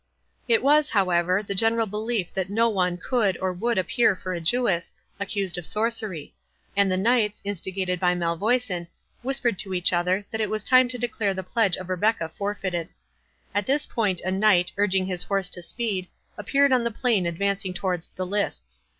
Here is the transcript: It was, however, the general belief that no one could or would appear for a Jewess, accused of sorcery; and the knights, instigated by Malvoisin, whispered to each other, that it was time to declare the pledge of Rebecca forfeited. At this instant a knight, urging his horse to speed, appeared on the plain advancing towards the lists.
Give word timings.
It 0.47 0.63
was, 0.63 0.89
however, 0.89 1.43
the 1.43 1.53
general 1.53 1.85
belief 1.85 2.33
that 2.33 2.49
no 2.49 2.67
one 2.69 2.97
could 2.97 3.37
or 3.37 3.53
would 3.53 3.77
appear 3.77 4.15
for 4.15 4.33
a 4.33 4.41
Jewess, 4.41 4.95
accused 5.19 5.59
of 5.59 5.65
sorcery; 5.67 6.33
and 6.75 6.91
the 6.91 6.97
knights, 6.97 7.39
instigated 7.43 7.99
by 7.99 8.15
Malvoisin, 8.15 8.87
whispered 9.21 9.59
to 9.59 9.75
each 9.75 9.93
other, 9.93 10.25
that 10.31 10.41
it 10.41 10.49
was 10.49 10.63
time 10.63 10.87
to 10.87 10.97
declare 10.97 11.35
the 11.35 11.43
pledge 11.43 11.77
of 11.77 11.87
Rebecca 11.87 12.29
forfeited. 12.35 12.89
At 13.53 13.67
this 13.67 13.85
instant 13.95 14.21
a 14.21 14.31
knight, 14.31 14.71
urging 14.75 15.05
his 15.05 15.21
horse 15.21 15.49
to 15.49 15.61
speed, 15.61 16.07
appeared 16.35 16.71
on 16.71 16.83
the 16.83 16.89
plain 16.89 17.27
advancing 17.27 17.71
towards 17.71 18.09
the 18.09 18.25
lists. 18.25 18.81